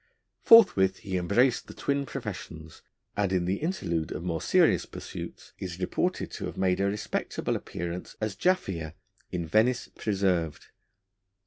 [0.41, 2.81] Forthwith he embraced the twin professions,
[3.15, 7.55] and in the interlude of more serious pursuits is reported to have made a respectable
[7.55, 8.95] appearance as Jaffier
[9.31, 10.69] in Venice Preserved.